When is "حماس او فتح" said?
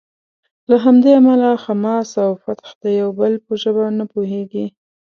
1.63-2.69